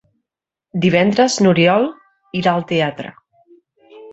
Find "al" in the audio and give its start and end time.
2.55-2.67